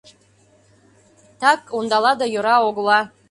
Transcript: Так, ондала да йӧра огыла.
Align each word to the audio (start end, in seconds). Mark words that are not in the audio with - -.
Так, 1.41 1.59
ондала 1.77 2.11
да 2.19 2.25
йӧра 2.33 2.57
огыла. 2.67 2.99